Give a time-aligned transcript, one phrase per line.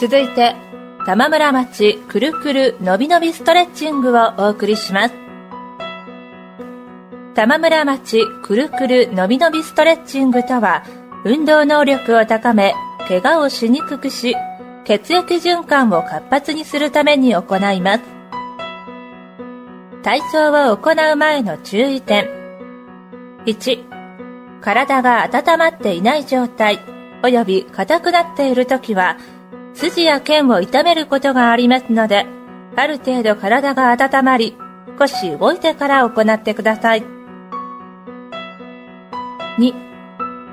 [0.00, 0.56] 続いて、
[1.06, 5.14] 玉村町くるくるのびのびストレッチングをお送りします。
[7.34, 10.82] 玉村町くるくるのびのびストレッチングとは、
[11.24, 12.74] 運動能力を高め、
[13.06, 14.34] 怪我をしにくくし、
[14.84, 18.02] 血液循環を活発にするために行います。
[20.02, 22.28] 体操を行う前の注意点。
[23.46, 23.84] 1、
[24.60, 26.80] 体が温まっていない状態、
[27.22, 29.16] 及び硬くなっているときは、
[29.74, 32.26] 筋や腱を痛めることがありますので、
[32.76, 34.56] ある程度体が温まり、
[34.98, 37.04] 少し動いてから行ってください。
[39.58, 39.74] 2、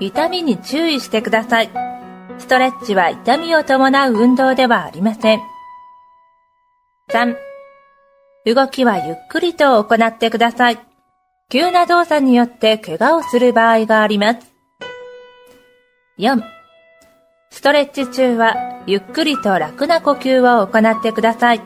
[0.00, 1.70] 痛みに注意してください。
[2.38, 5.40] ストレッチは痛みを伴う運動ではありません。
[7.10, 7.36] 3、
[8.54, 10.78] 動きはゆっくりと行ってください。
[11.48, 14.52] 急な動作によって怪我をする場合があります。
[16.18, 16.55] 4、
[17.66, 18.54] ストレッチ中は
[18.86, 21.60] ゆっくりと楽な呼吸を行ってください。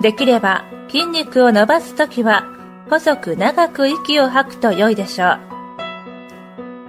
[0.00, 2.46] できれば筋肉を伸ばすときは
[2.88, 5.40] 細く長く息を吐くと良いでしょう。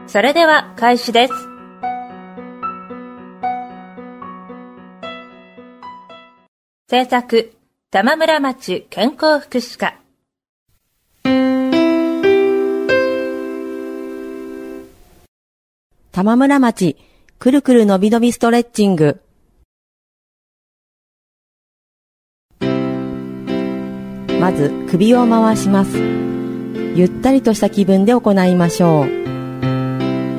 [0.08, 1.34] それでは開始です。
[6.88, 7.52] 制作、
[7.92, 10.00] 玉村町健康福祉課。
[16.14, 16.96] 玉村町
[17.38, 19.22] くるくるのびのびストレッチング。
[24.40, 25.98] まず首を回します。
[26.96, 29.08] ゆったりとした気分で行いましょう。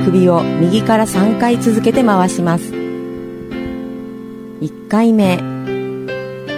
[0.05, 2.73] 首を右から3回続けて回します。
[2.73, 5.39] 1回目、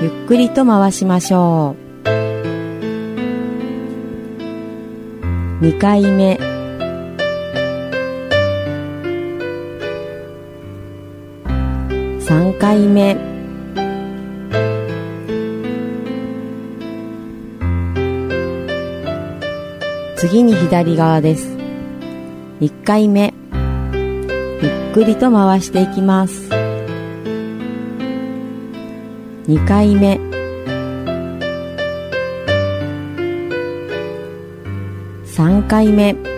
[0.00, 2.08] ゆっくりと回しましょう。
[5.64, 6.38] 2回目、
[12.28, 13.16] 3回目。
[20.14, 21.56] 次に左側です。
[22.60, 23.32] 1回目。
[24.60, 26.50] ゆっくりと回していきます。
[29.46, 30.20] 2回目。
[35.24, 36.37] 3回目。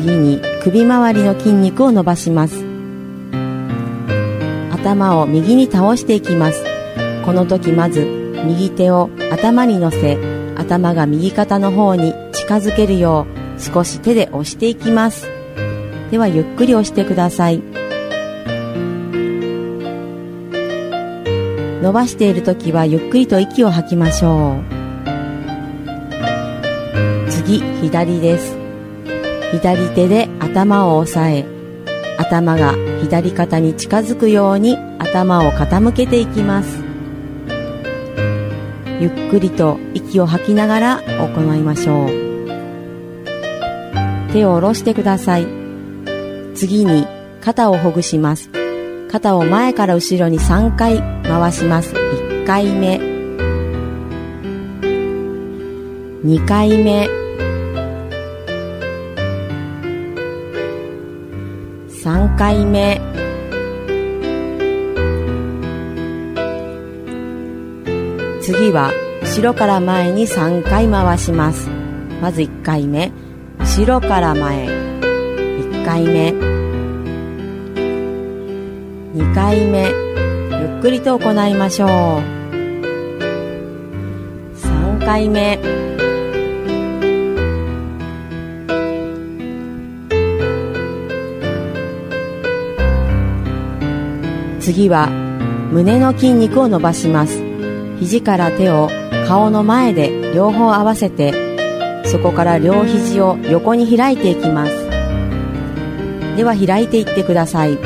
[0.00, 2.64] 次に首周りの筋肉を伸ばします。
[4.70, 6.62] 頭を右に倒していきます。
[7.24, 8.04] この時まず
[8.46, 10.16] 右手を頭に乗せ
[10.54, 13.26] 頭が右肩の方に近づけるよ
[13.56, 15.26] う少し手で押していきます。
[16.12, 17.60] ではゆっくり押してください。
[21.82, 24.58] 伸ばしている時はゆっくりと息を吐きましょ
[27.26, 27.30] う。
[27.30, 28.57] 次左です。
[29.52, 31.58] 左手で頭を押さえ
[32.18, 36.80] 頭が左肩に近づくように頭を傾けていきます。
[39.00, 42.08] ゆっくりと息を吐きながら行いましょう。
[44.32, 45.46] 手を下ろしてください。
[46.54, 47.06] 次に
[47.40, 48.50] 肩をほぐします。
[49.08, 51.94] 肩を前から後ろに3回回します。
[51.94, 52.96] 1回目。
[56.24, 57.17] 2回目。
[62.04, 63.00] 3回目。
[68.40, 68.92] 次は
[69.22, 71.68] 後ろから前に3回回します。
[72.22, 73.10] まず1回目。
[73.58, 74.68] 後ろから前。
[74.68, 76.28] 1回目。
[79.14, 79.88] 2回目。
[79.88, 81.88] ゆっくりと行いましょう。
[84.54, 85.77] 3回目。
[94.68, 95.08] 次は
[95.72, 97.42] 胸の筋肉を伸ばします。
[98.00, 98.90] 肘から手を
[99.26, 101.32] 顔の前で両方合わせて
[102.04, 104.72] そこから両肘を横に開いていきます。
[106.36, 107.78] では開いていってください。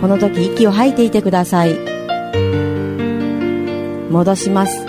[0.00, 1.78] この時息を吐いていてください。
[4.10, 4.86] 戻します。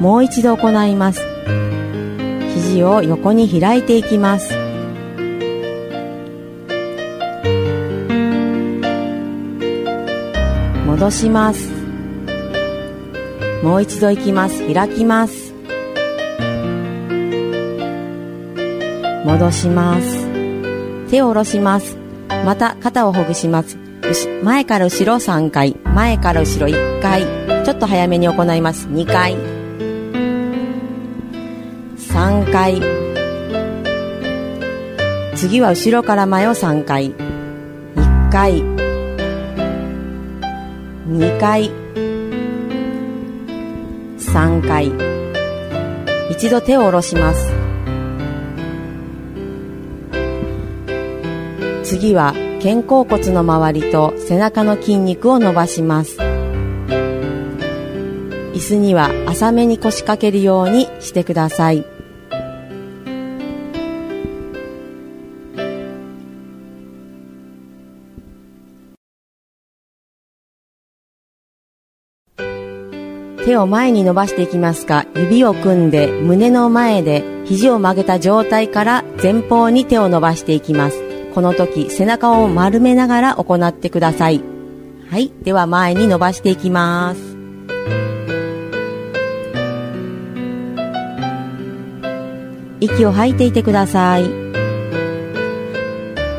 [0.00, 1.20] もう一度行います。
[2.54, 4.51] 肘を横に開いていきます。
[11.02, 11.68] 戻します。
[13.64, 14.72] もう一度行きます。
[14.72, 15.52] 開きます。
[19.24, 20.28] 戻します。
[21.10, 21.96] 手を下ろします。
[22.44, 23.78] また肩をほぐします。
[24.44, 25.76] 前から後ろ3回。
[25.82, 27.22] 前から後ろ1回。
[27.64, 28.86] ちょっと早めに行います。
[28.86, 29.34] 2回。
[31.96, 32.80] 3回。
[35.34, 37.12] 次は後ろから前を3回。
[37.96, 38.91] 1回。
[41.08, 41.68] 2回。
[44.18, 44.92] 3回。
[46.30, 47.50] 一度手を下ろします。
[51.82, 56.18] 次は肩甲骨の周りと背中の筋肉を伸ばします。
[58.54, 61.91] 椅子には浅めに腰掛けるようにしてください。
[73.44, 81.02] 手を前に伸ばしていきますが、指を組んで胸の前で肘を曲げた状態から前方に手を伸ばしていきます。
[81.34, 84.42] この時、背中を丸めながら行ってください。
[85.10, 85.32] はい。
[85.42, 87.36] では前に伸ばしていきます。
[92.80, 94.24] 息を吐いていてください。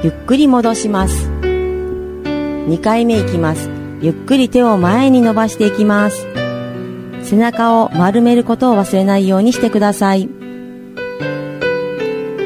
[0.03, 1.29] ゆっくり戻します。
[2.67, 3.69] 2回目いきます。
[4.01, 6.27] ゆっくり手を前に伸ばしていきます。
[7.33, 10.29] 背中を丸めることを忘れないようにしてください。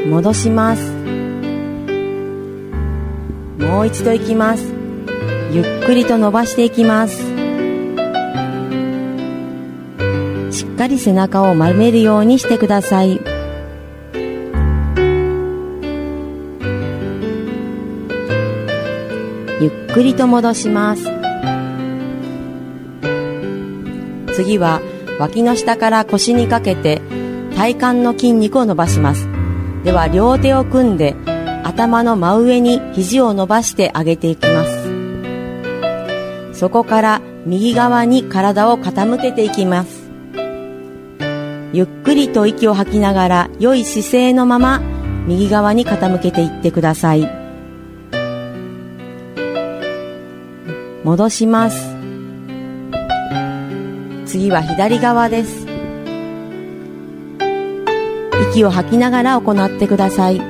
[0.09, 0.93] 戻します。
[3.59, 4.63] もう一度いきます。
[5.51, 7.17] ゆっくりと伸ばしていきます。
[10.51, 13.19] しっかり背中を丸めるようにしてください。
[19.59, 21.16] ゆっくりと戻します。
[24.37, 24.81] 次は
[25.19, 27.01] 脇の下から腰にかけて
[27.55, 29.27] 体幹の筋肉を伸ばします。
[29.83, 31.15] では両手を組んで
[31.63, 36.59] 頭の真上に肘を伸ばして上げていきます。
[36.59, 40.11] そこから右側に体を傾けていきます。
[41.73, 44.81] ゆっくりと息を吐きながら良い姿勢のまま
[45.25, 47.27] 右側に傾けていってください。
[51.03, 51.96] 戻します。
[54.27, 55.65] 次は左側です。
[58.51, 60.41] 息を吐きながら行ってください。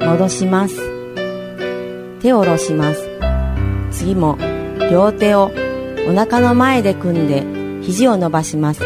[0.00, 0.76] 戻します。
[2.20, 3.08] 手を下ろします。
[3.90, 4.36] 次も
[4.90, 5.50] 両手を
[6.08, 7.42] お腹の前で組んで
[7.84, 8.82] 肘を伸ばします。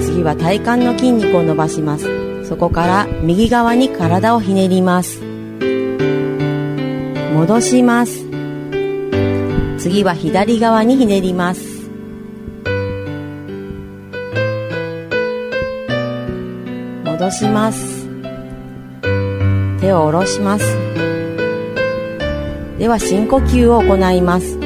[0.00, 2.44] 次は体幹の筋肉を伸ばします。
[2.44, 5.22] そこから右側に体をひねります。
[7.34, 8.26] 戻します。
[9.78, 11.67] 次は左側にひねります。
[17.18, 18.06] 戻します。
[19.80, 20.64] 手を下ろします。
[22.78, 24.56] では深呼吸を行います。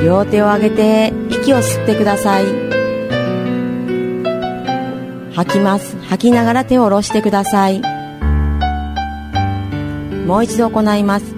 [0.00, 2.44] 両手を上げて息を吸ってください。
[5.34, 5.96] 吐きます。
[6.02, 7.82] 吐きながら手を下ろしてください。
[10.24, 11.34] もう一度行います。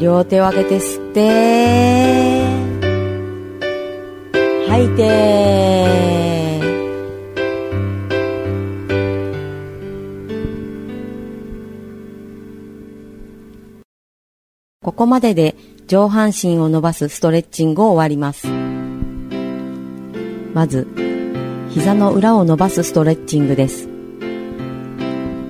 [0.00, 2.44] 両手を上げて吸って
[4.68, 5.79] 吐いて。
[14.90, 15.54] ここまでで
[15.86, 18.48] 上半身を伸ばすストレッチングを終わります。
[20.52, 20.88] まず、
[21.68, 23.88] 膝の裏を伸ばすストレッチングです。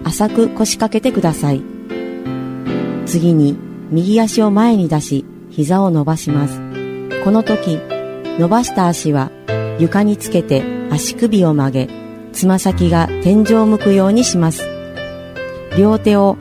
[0.04, 1.62] 浅く腰掛けてください。
[3.06, 3.56] 次に、
[3.90, 6.60] 右足を前に出し、膝を伸ばします。
[7.24, 7.78] この時、
[8.38, 9.30] 伸ばした足は
[9.78, 11.88] 床につけて足首を曲げ、
[12.34, 14.68] つま先が天井を向くようにします。
[15.78, 16.36] 両手を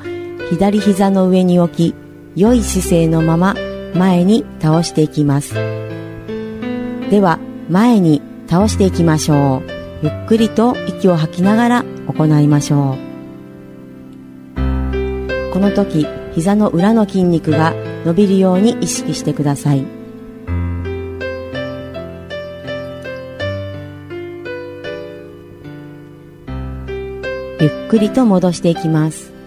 [0.50, 3.56] 左膝の上に置き、良い姿勢のまま
[3.96, 5.56] 前に倒していきます。
[7.10, 9.72] では前に倒していきましょう。
[10.04, 13.10] ゆっくりと息を吐きながら行いましょう。
[15.52, 17.74] この時膝の裏の筋肉が
[18.06, 19.86] 伸びるように意識してください。
[27.62, 29.39] ゆっくりと戻していきます。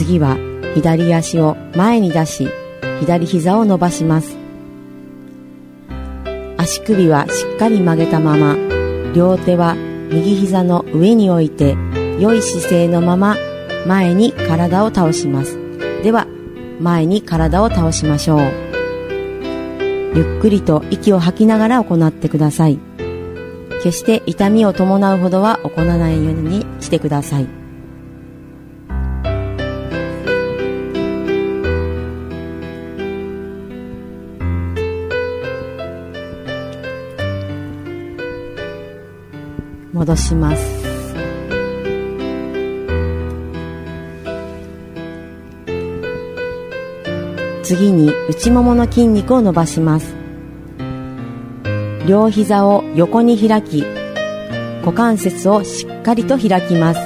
[0.00, 0.38] 次は
[0.74, 2.48] 左足を前に出し
[3.00, 4.38] 左膝を伸ばします。
[6.56, 8.56] 足首はしっかり曲げたまま
[9.14, 9.74] 両手は
[10.10, 11.76] 右膝の上に置いて
[12.18, 13.36] 良い姿勢のまま
[13.86, 15.58] 前に体を倒します。
[16.02, 16.26] では
[16.80, 18.40] 前に体を倒しましょう。
[20.14, 22.78] ゆっくりと息を吐きながら行ってください。
[23.82, 27.59] 決して痛みを伴うほどは行わないようにしてください。
[40.00, 40.80] 戻します。
[47.62, 50.14] 次に内ももの筋肉を伸ばします。
[52.06, 53.84] 両膝を横に開き
[54.80, 57.00] 股関節をしっかりと開きます。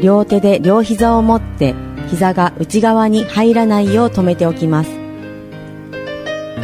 [0.00, 1.74] 両手で両膝を持って
[2.08, 4.90] 膝が内側に入らないよう止めておきます。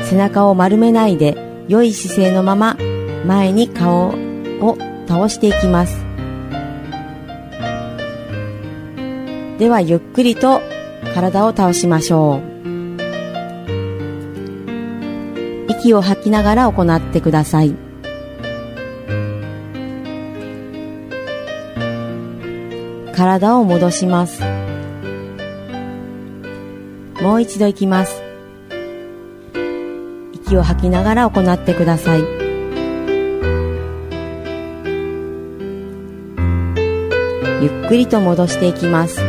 [0.04, 2.76] 背中を丸めないで良い姿勢のまま
[3.26, 6.04] 前に顔を倒していきます。
[9.58, 10.62] ではゆっくりと
[11.14, 12.50] 体を倒しましょう。
[15.68, 17.74] 息を吐きながら行ってください。
[23.14, 24.42] 体を戻します。
[27.20, 28.22] もう一度行きます。
[30.32, 32.39] 息を吐きながら行ってください。
[37.61, 39.21] ゆっくりと戻していきます。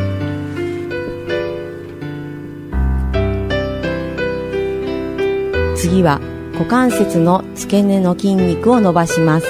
[5.75, 6.21] 次は
[6.53, 9.47] 股関節の付け根の筋肉を伸ばします。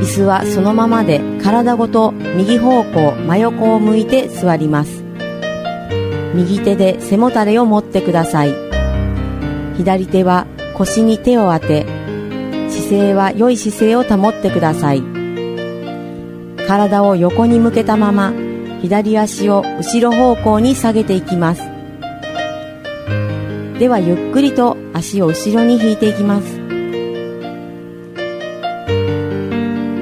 [0.00, 5.04] 椅子はそのままで体ごと右方向真横を向いて座ります。
[6.34, 8.54] 右手で背もたれを持ってください。
[9.76, 11.86] 左手は腰に手を当て
[12.90, 15.02] 勢は良い姿勢を保ってください。
[16.66, 18.32] 体を横に向けたまま
[18.82, 21.62] 左足を後ろ方向に下げていきます。
[23.78, 26.60] ではゆっくりと足を後ろに引いていきます。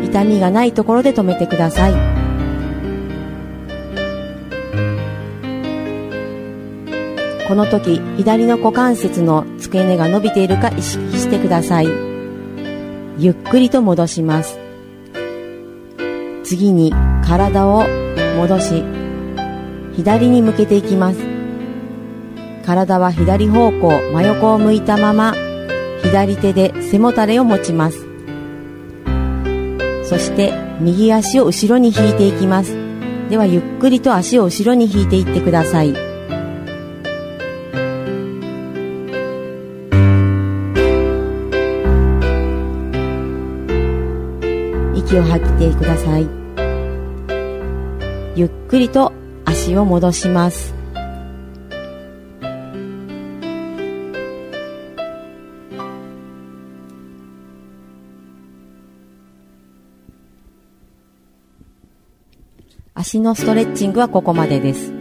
[0.04, 1.92] 痛みがないところで止めてください。
[7.46, 12.07] この時左の股関節の付け根が伸びているか意識してください。
[13.20, 14.60] ゆっくりと戻します。
[16.44, 16.92] 次に
[17.26, 17.84] 体を
[18.36, 18.84] 戻し
[19.96, 21.18] 左に向けていきます。
[22.64, 25.34] 体は左方向真横を向いたまま
[26.04, 28.06] 左手で背もたれを持ちます。
[30.04, 32.76] そして右足を後ろに引いていきます。
[33.30, 36.07] ではゆっくりと足を後ろに引いていってください。
[45.08, 46.28] 息を吐いてください。
[48.36, 49.12] ゆっくりと
[49.46, 50.74] 足を戻します。
[62.94, 64.92] 足のストレッチングはここまでです。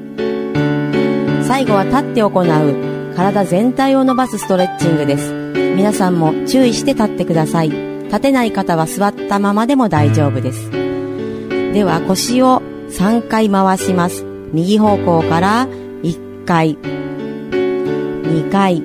[1.45, 5.33] 最後は立って行う体全体を伸ばすストレッチングです。
[5.75, 7.86] 皆さんも注意して立ってください。
[8.07, 10.71] 立てない方は座ったままでも大丈夫です。
[11.73, 14.25] では腰を3回回します。
[14.53, 15.67] 右方向から
[16.03, 18.81] 1回、2回、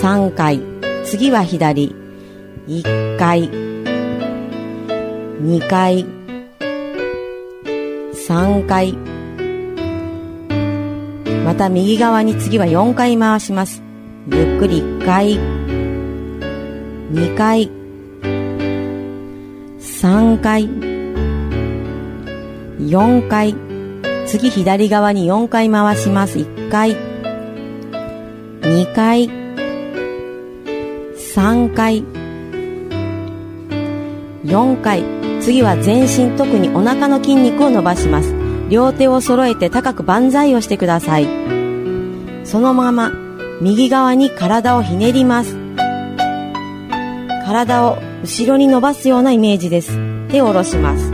[0.00, 0.60] 3回、
[1.04, 1.94] 次は左、
[2.68, 3.50] 1回、
[5.42, 6.06] 2回、
[8.12, 8.96] 3回、
[11.44, 13.82] また右側に次は4回回します。
[14.28, 15.38] ゆっくり1回、
[17.12, 17.70] 2回、
[20.04, 20.68] 3回、
[22.78, 23.54] 4回。
[24.26, 26.40] 次左側に4回回します。
[26.40, 26.94] 1回。
[28.60, 29.30] 2回。
[31.16, 32.04] 3回。
[34.44, 35.02] 4回。
[35.40, 38.34] 次は全身特にお腹の筋肉を伸ばします。
[38.68, 41.26] 両手を揃えて高く万歳をしてください。
[42.44, 43.10] そのまま
[43.62, 45.56] 右側に体をひねります。
[47.46, 49.98] 体を後ろに伸ばすようなイメージです。
[50.28, 51.10] 手を下ろします。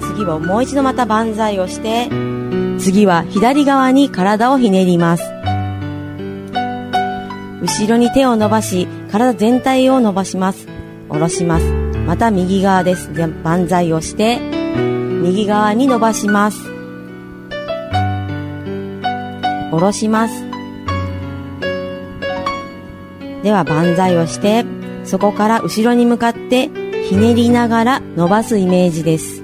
[0.00, 2.08] 次はもう一度また万歳をして
[2.80, 5.22] 次は左側に体をひねります。
[7.62, 10.66] 後ろに手を伸ばし体全体を伸ばします。
[11.08, 11.66] 下ろします。
[12.04, 13.14] また右側です。
[13.14, 14.40] で万歳をして
[15.22, 16.58] 右側に伸ばします。
[19.70, 20.44] 下ろします。
[23.44, 24.64] では万歳をして
[25.04, 26.70] そこから後ろに向かって
[27.08, 29.42] ひねりながら伸ばすイメージです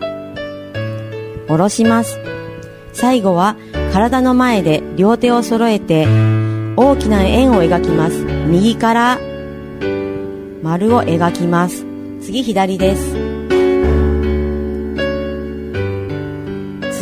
[1.50, 2.20] 下ろします。
[2.92, 3.56] 最後は
[3.92, 6.06] 体の前で両手を揃えて
[6.76, 8.24] 大きな円を描きます。
[8.46, 9.18] 右から
[10.62, 11.84] 丸を描きます。
[12.20, 13.16] 次左です。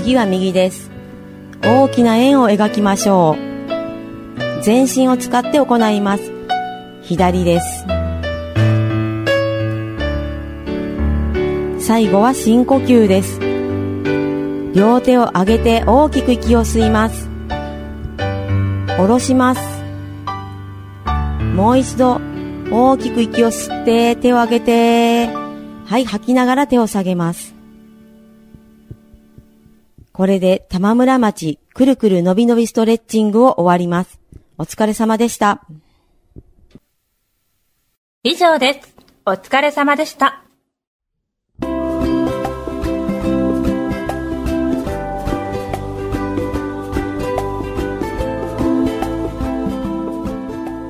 [0.03, 0.91] 次は右です。
[1.63, 4.63] 大きな円を描きましょう。
[4.63, 6.33] 全身を使って行います。
[7.03, 7.98] 左です。
[11.89, 13.41] 最後は深呼吸です。
[14.75, 17.31] 両手を上げて大きく息を吸います。
[18.89, 19.61] 下ろします。
[21.55, 22.21] もう一度
[22.71, 25.29] 大きく息を吸って手を上げて、
[25.87, 27.55] はい、吐きながら手を下げます。
[30.13, 34.21] これで玉村町くるくるのびのびストレッチングを終わります。
[34.59, 35.65] お疲れ様でした。
[38.25, 38.95] 以上です。
[39.25, 40.45] お疲れ様でした。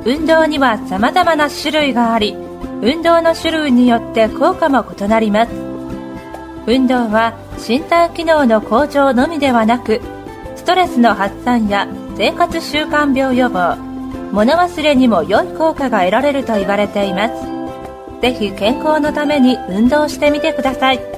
[0.08, 2.32] 運動には様々な種類があり、
[2.80, 5.52] 運動の種類によって効果も異なります。
[6.66, 10.00] 運動は身体機能の向上のみではなく、
[10.56, 11.86] ストレスの発散や
[12.16, 13.76] 生活習慣病予防、
[14.32, 17.34] 物忘れにも良い効果が得られると言われています。
[18.22, 21.17] ぜひ健康のために運動してみてください。